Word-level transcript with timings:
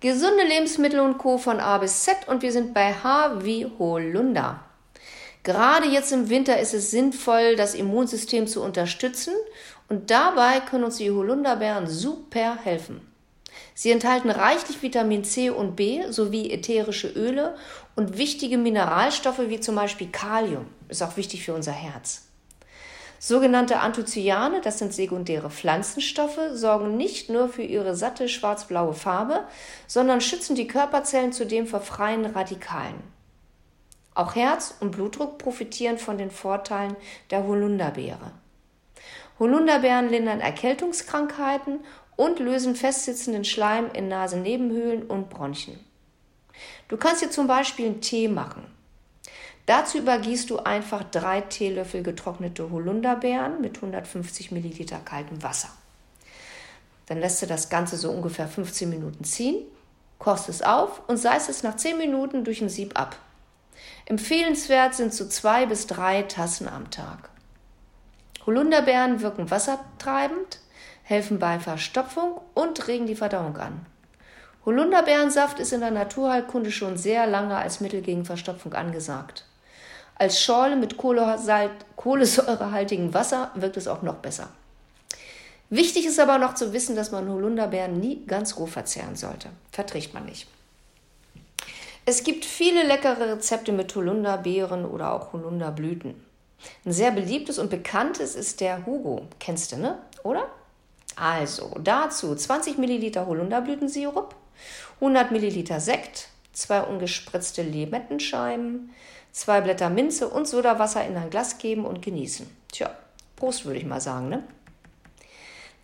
Gesunde 0.00 0.44
Lebensmittel 0.44 1.00
und 1.00 1.18
Co. 1.18 1.38
von 1.38 1.58
A 1.58 1.78
bis 1.78 2.04
Z 2.04 2.28
und 2.28 2.42
wir 2.42 2.52
sind 2.52 2.72
bei 2.72 2.94
H 2.94 3.42
wie 3.42 3.66
Holunder. 3.78 4.60
Gerade 5.42 5.88
jetzt 5.88 6.12
im 6.12 6.28
Winter 6.28 6.60
ist 6.60 6.74
es 6.74 6.90
sinnvoll, 6.90 7.56
das 7.56 7.74
Immunsystem 7.74 8.46
zu 8.46 8.62
unterstützen 8.62 9.34
und 9.88 10.10
dabei 10.10 10.60
können 10.60 10.84
uns 10.84 10.98
die 10.98 11.10
Holunderbeeren 11.10 11.88
super 11.88 12.58
helfen. 12.62 13.00
Sie 13.74 13.90
enthalten 13.90 14.30
reichlich 14.30 14.82
Vitamin 14.82 15.24
C 15.24 15.50
und 15.50 15.74
B 15.74 16.02
sowie 16.10 16.50
ätherische 16.50 17.08
Öle 17.08 17.56
und 17.96 18.18
wichtige 18.18 18.58
Mineralstoffe 18.58 19.48
wie 19.48 19.60
zum 19.60 19.74
Beispiel 19.74 20.08
Kalium. 20.10 20.66
Ist 20.88 21.02
auch 21.02 21.16
wichtig 21.16 21.44
für 21.44 21.54
unser 21.54 21.72
Herz. 21.72 22.27
Sogenannte 23.20 23.80
Anthocyane, 23.80 24.60
das 24.60 24.78
sind 24.78 24.94
sekundäre 24.94 25.50
Pflanzenstoffe, 25.50 26.38
sorgen 26.52 26.96
nicht 26.96 27.30
nur 27.30 27.48
für 27.48 27.62
ihre 27.62 27.96
satte 27.96 28.28
schwarz-blaue 28.28 28.94
Farbe, 28.94 29.42
sondern 29.88 30.20
schützen 30.20 30.54
die 30.54 30.68
Körperzellen 30.68 31.32
zudem 31.32 31.66
vor 31.66 31.80
freien 31.80 32.26
Radikalen. 32.26 33.02
Auch 34.14 34.36
Herz 34.36 34.76
und 34.80 34.92
Blutdruck 34.92 35.38
profitieren 35.38 35.98
von 35.98 36.16
den 36.16 36.30
Vorteilen 36.30 36.96
der 37.30 37.44
Holunderbeere. 37.44 38.32
Holunderbeeren 39.40 40.08
lindern 40.08 40.40
Erkältungskrankheiten 40.40 41.80
und 42.14 42.38
lösen 42.38 42.76
festsitzenden 42.76 43.44
Schleim 43.44 43.90
in 43.92 44.08
Nasennebenhöhlen 44.08 45.04
und 45.04 45.28
Bronchien. 45.28 45.78
Du 46.88 46.96
kannst 46.96 47.22
dir 47.22 47.30
zum 47.30 47.46
Beispiel 47.46 47.86
einen 47.86 48.00
Tee 48.00 48.28
machen. 48.28 48.64
Dazu 49.68 49.98
übergießt 49.98 50.48
du 50.48 50.60
einfach 50.60 51.04
drei 51.04 51.42
Teelöffel 51.42 52.02
getrocknete 52.02 52.70
Holunderbeeren 52.70 53.60
mit 53.60 53.76
150 53.76 54.50
Milliliter 54.50 54.96
kaltem 55.04 55.42
Wasser. 55.42 55.68
Dann 57.04 57.20
lässt 57.20 57.42
du 57.42 57.46
das 57.46 57.68
Ganze 57.68 57.98
so 57.98 58.10
ungefähr 58.10 58.48
15 58.48 58.88
Minuten 58.88 59.24
ziehen, 59.24 59.62
kochst 60.18 60.48
es 60.48 60.62
auf 60.62 61.06
und 61.06 61.18
seist 61.18 61.50
es 61.50 61.62
nach 61.62 61.76
10 61.76 61.98
Minuten 61.98 62.44
durch 62.44 62.62
ein 62.62 62.70
Sieb 62.70 62.98
ab. 62.98 63.16
Empfehlenswert 64.06 64.94
sind 64.94 65.12
so 65.12 65.28
zwei 65.28 65.66
bis 65.66 65.86
drei 65.86 66.22
Tassen 66.22 66.66
am 66.66 66.90
Tag. 66.90 67.28
Holunderbeeren 68.46 69.20
wirken 69.20 69.50
wassertreibend, 69.50 70.60
helfen 71.02 71.38
bei 71.38 71.60
Verstopfung 71.60 72.40
und 72.54 72.88
regen 72.88 73.04
die 73.04 73.16
Verdauung 73.16 73.58
an. 73.58 73.84
Holunderbeerensaft 74.64 75.58
ist 75.58 75.74
in 75.74 75.80
der 75.80 75.90
Naturheilkunde 75.90 76.72
schon 76.72 76.96
sehr 76.96 77.26
lange 77.26 77.58
als 77.58 77.80
Mittel 77.82 78.00
gegen 78.00 78.24
Verstopfung 78.24 78.72
angesagt. 78.72 79.44
Als 80.18 80.42
Schorle 80.42 80.76
mit 80.76 80.96
kohlensäurehaltigem 80.96 83.14
Wasser 83.14 83.52
wirkt 83.54 83.76
es 83.76 83.86
auch 83.86 84.02
noch 84.02 84.16
besser. 84.16 84.48
Wichtig 85.70 86.06
ist 86.06 86.18
aber 86.18 86.38
noch 86.38 86.54
zu 86.54 86.72
wissen, 86.72 86.96
dass 86.96 87.12
man 87.12 87.28
Holunderbeeren 87.28 88.00
nie 88.00 88.24
ganz 88.26 88.56
roh 88.56 88.66
verzehren 88.66 89.16
sollte. 89.16 89.50
Verträgt 89.70 90.14
man 90.14 90.24
nicht. 90.24 90.48
Es 92.04 92.24
gibt 92.24 92.44
viele 92.46 92.86
leckere 92.86 93.32
Rezepte 93.32 93.70
mit 93.70 93.94
Holunderbeeren 93.94 94.86
oder 94.86 95.12
auch 95.12 95.34
Holunderblüten. 95.34 96.14
Ein 96.84 96.92
sehr 96.92 97.10
beliebtes 97.10 97.58
und 97.58 97.70
bekanntes 97.70 98.34
ist 98.34 98.60
der 98.60 98.86
Hugo. 98.86 99.26
Kennst 99.38 99.72
du, 99.72 99.76
ne? 99.76 99.98
Oder? 100.22 100.48
Also 101.16 101.74
dazu 101.82 102.34
20 102.34 102.78
Milliliter 102.78 103.26
Holunderblütensirup, 103.26 104.34
100 105.00 105.30
Milliliter 105.30 105.80
Sekt, 105.80 106.28
zwei 106.58 106.82
ungespritzte 106.82 107.62
Limettenscheiben, 107.62 108.90
zwei 109.32 109.60
Blätter 109.60 109.90
Minze 109.90 110.28
und 110.28 110.48
Sodawasser 110.48 111.06
in 111.06 111.16
ein 111.16 111.30
Glas 111.30 111.58
geben 111.58 111.84
und 111.84 112.02
genießen. 112.02 112.48
Tja, 112.72 112.90
Prost 113.36 113.64
würde 113.64 113.78
ich 113.78 113.86
mal 113.86 114.00
sagen, 114.00 114.28
ne? 114.28 114.42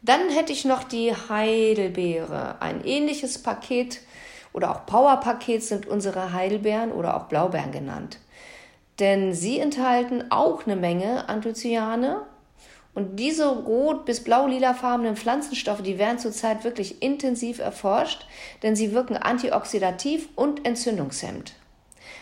Dann 0.02 0.28
hätte 0.28 0.52
ich 0.52 0.66
noch 0.66 0.84
die 0.84 1.12
Heidelbeere. 1.12 2.60
Ein 2.60 2.84
ähnliches 2.84 3.42
Paket 3.42 4.00
oder 4.52 4.70
auch 4.70 4.84
Powerpaket 4.84 5.62
sind 5.62 5.86
unsere 5.86 6.32
Heidelbeeren 6.32 6.92
oder 6.92 7.16
auch 7.16 7.24
Blaubeeren 7.24 7.72
genannt. 7.72 8.18
Denn 8.98 9.32
sie 9.32 9.58
enthalten 9.58 10.30
auch 10.30 10.66
eine 10.66 10.76
Menge 10.76 11.28
Anthocyane 11.28 12.22
und 12.94 13.16
diese 13.16 13.48
rot- 13.48 14.04
bis 14.04 14.22
blau-lilafarbenen 14.22 15.16
Pflanzenstoffe, 15.16 15.82
die 15.82 15.98
werden 15.98 16.18
zurzeit 16.18 16.64
wirklich 16.64 17.02
intensiv 17.02 17.58
erforscht, 17.58 18.26
denn 18.62 18.76
sie 18.76 18.92
wirken 18.92 19.16
antioxidativ 19.16 20.28
und 20.36 20.64
entzündungshemmend. 20.64 21.54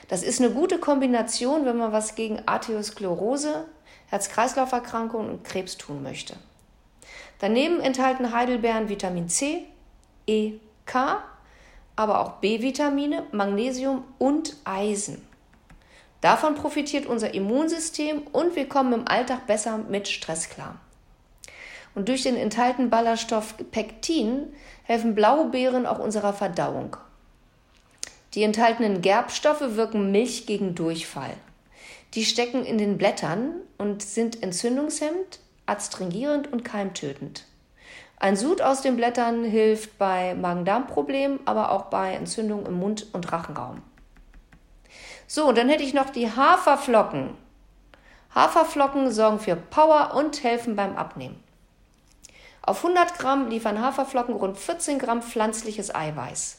Das 0.09 0.23
ist 0.23 0.41
eine 0.41 0.51
gute 0.51 0.79
Kombination, 0.79 1.65
wenn 1.65 1.79
man 1.79 1.93
was 1.93 2.15
gegen 2.15 2.41
Arteriosklerose, 2.47 3.67
Herz-Kreislauf-Erkrankungen 4.09 5.31
und 5.31 5.45
Krebs 5.45 5.79
tun 5.79 6.03
möchte. 6.03 6.37
Daneben 7.39 7.81
enthalten 7.81 8.33
Heidelbeeren 8.33 8.89
Vitamin 8.89 9.29
C, 9.29 9.65
E, 10.27 10.55
K, 10.87 11.23
aber 11.97 12.21
auch 12.21 12.33
B-Vitamine, 12.35 13.25
Magnesium 13.33 14.05
und 14.19 14.57
Eisen. 14.65 15.27
Davon 16.23 16.55
profitiert 16.55 17.05
unser 17.05 17.35
Immunsystem 17.35 18.23
und 18.33 18.55
wir 18.55 18.69
kommen 18.69 18.93
im 18.93 19.09
Alltag 19.09 19.47
besser 19.47 19.77
mit 19.77 20.07
Stress 20.09 20.49
klar. 20.49 20.77
Und 21.95 22.09
durch 22.09 22.23
den 22.23 22.37
enthaltenen 22.37 22.91
Ballaststoff 22.91 23.57
Pektin 23.73 24.55
helfen 24.85 25.15
blaue 25.17 25.51
Beeren 25.51 25.85
auch 25.85 25.99
unserer 25.99 26.33
Verdauung. 26.33 26.97
Die 28.35 28.45
enthaltenen 28.45 29.03
Gerbstoffe 29.03 29.75
wirken 29.77 30.13
Milch 30.13 30.47
gegen 30.47 30.77
Durchfall. 30.77 31.35
Die 32.15 32.25
stecken 32.25 32.65
in 32.65 32.79
den 32.79 32.99
Blättern 32.99 33.55
und 33.77 34.03
sind 34.03 34.43
entzündungshemmend, 34.45 35.41
adstringierend 35.67 36.53
und 36.53 36.65
keimtötend. 36.65 37.47
Ein 38.21 38.37
Sud 38.37 38.63
aus 38.63 38.81
den 38.81 38.97
Blättern 38.97 39.43
hilft 39.43 39.99
bei 39.99 40.35
Magen-Darm-Problemen, 40.35 41.41
aber 41.47 41.73
auch 41.73 41.87
bei 41.87 42.15
Entzündungen 42.15 42.67
im 42.67 42.75
Mund- 42.75 43.07
und 43.13 43.33
Rachenraum. 43.33 43.83
So, 45.27 45.53
dann 45.53 45.69
hätte 45.69 45.83
ich 45.83 45.95
noch 45.95 46.11
die 46.11 46.31
Haferflocken. 46.31 47.37
Haferflocken 48.35 49.11
sorgen 49.13 49.41
für 49.41 49.57
Power 49.57 50.15
und 50.15 50.43
helfen 50.43 50.77
beim 50.77 50.97
Abnehmen. 50.97 51.43
Auf 52.63 52.85
100 52.85 53.19
Gramm 53.19 53.49
liefern 53.49 53.81
Haferflocken 53.81 54.35
rund 54.35 54.57
14 54.57 54.99
Gramm 54.99 55.21
pflanzliches 55.21 55.95
Eiweiß. 55.95 56.59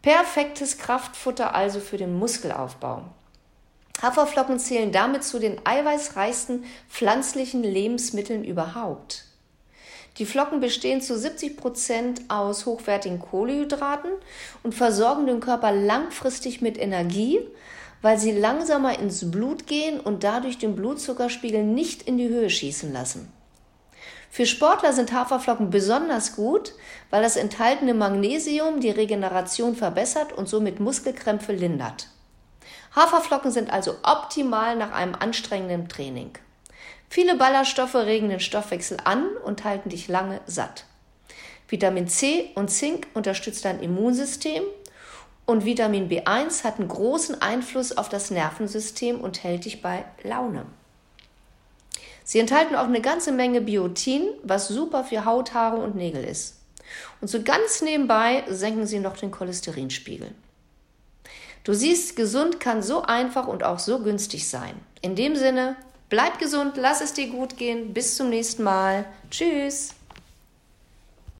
Perfektes 0.00 0.78
Kraftfutter 0.78 1.54
also 1.54 1.80
für 1.80 1.98
den 1.98 2.18
Muskelaufbau. 2.18 3.02
Haferflocken 4.00 4.58
zählen 4.58 4.92
damit 4.92 5.24
zu 5.24 5.38
den 5.38 5.60
eiweißreichsten 5.64 6.64
pflanzlichen 6.88 7.62
Lebensmitteln 7.62 8.44
überhaupt. 8.44 9.25
Die 10.18 10.26
Flocken 10.26 10.60
bestehen 10.60 11.02
zu 11.02 11.18
70 11.18 11.56
Prozent 11.56 12.22
aus 12.28 12.64
hochwertigen 12.64 13.18
Kohlehydraten 13.18 14.10
und 14.62 14.74
versorgen 14.74 15.26
den 15.26 15.40
Körper 15.40 15.72
langfristig 15.72 16.62
mit 16.62 16.78
Energie, 16.78 17.40
weil 18.00 18.18
sie 18.18 18.32
langsamer 18.32 18.98
ins 18.98 19.30
Blut 19.30 19.66
gehen 19.66 20.00
und 20.00 20.24
dadurch 20.24 20.58
den 20.58 20.74
Blutzuckerspiegel 20.74 21.64
nicht 21.64 22.02
in 22.02 22.16
die 22.16 22.28
Höhe 22.28 22.48
schießen 22.48 22.92
lassen. 22.92 23.30
Für 24.30 24.46
Sportler 24.46 24.92
sind 24.92 25.12
Haferflocken 25.12 25.70
besonders 25.70 26.36
gut, 26.36 26.74
weil 27.10 27.22
das 27.22 27.36
enthaltene 27.36 27.94
Magnesium 27.94 28.80
die 28.80 28.90
Regeneration 28.90 29.76
verbessert 29.76 30.32
und 30.32 30.48
somit 30.48 30.80
Muskelkrämpfe 30.80 31.52
lindert. 31.52 32.08
Haferflocken 32.94 33.50
sind 33.50 33.72
also 33.72 33.96
optimal 34.02 34.76
nach 34.76 34.92
einem 34.92 35.14
anstrengenden 35.14 35.88
Training. 35.88 36.32
Viele 37.08 37.36
Ballaststoffe 37.36 37.94
regen 37.94 38.28
den 38.28 38.40
Stoffwechsel 38.40 38.98
an 39.04 39.28
und 39.44 39.64
halten 39.64 39.88
dich 39.88 40.08
lange 40.08 40.40
satt. 40.46 40.84
Vitamin 41.68 42.08
C 42.08 42.50
und 42.54 42.70
Zink 42.70 43.06
unterstützt 43.14 43.64
dein 43.64 43.80
Immunsystem 43.80 44.62
und 45.46 45.64
Vitamin 45.64 46.08
B1 46.08 46.64
hat 46.64 46.78
einen 46.78 46.88
großen 46.88 47.40
Einfluss 47.40 47.96
auf 47.96 48.08
das 48.08 48.30
Nervensystem 48.30 49.20
und 49.20 49.44
hält 49.44 49.64
dich 49.64 49.80
bei 49.80 50.04
Laune. 50.22 50.66
Sie 52.24 52.40
enthalten 52.40 52.74
auch 52.74 52.86
eine 52.86 53.00
ganze 53.00 53.30
Menge 53.30 53.60
Biotin, 53.60 54.28
was 54.42 54.66
super 54.66 55.04
für 55.04 55.24
Haut, 55.24 55.54
Haare 55.54 55.76
und 55.76 55.94
Nägel 55.94 56.24
ist. 56.24 56.56
Und 57.20 57.28
so 57.28 57.42
ganz 57.42 57.82
nebenbei 57.82 58.44
senken 58.48 58.86
sie 58.86 58.98
noch 58.98 59.16
den 59.16 59.30
Cholesterinspiegel. 59.30 60.32
Du 61.62 61.72
siehst, 61.72 62.16
gesund 62.16 62.58
kann 62.58 62.82
so 62.82 63.02
einfach 63.02 63.46
und 63.46 63.62
auch 63.62 63.78
so 63.78 64.00
günstig 64.00 64.48
sein. 64.48 64.74
In 65.02 65.14
dem 65.14 65.36
Sinne, 65.36 65.76
Bleib 66.08 66.38
gesund, 66.38 66.74
lass 66.76 67.00
es 67.00 67.14
dir 67.14 67.28
gut 67.28 67.56
gehen. 67.56 67.92
Bis 67.92 68.16
zum 68.16 68.30
nächsten 68.30 68.62
Mal. 68.62 69.06
Tschüss. 69.30 69.95